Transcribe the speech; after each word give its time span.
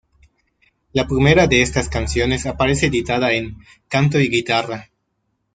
La 0.99 1.05
primera 1.11 1.45
de 1.45 1.61
estas 1.61 1.87
canciones 1.87 2.47
aparece 2.47 2.87
editada 2.87 3.33
en 3.33 3.59
"Canto 3.87 4.19
y 4.19 4.29
Guitarra". 4.29 4.89